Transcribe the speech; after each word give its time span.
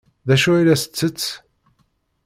D 0.27 0.29
acu 0.35 0.49
ay 0.53 0.63
la 0.65 0.75
tettett? 0.81 1.23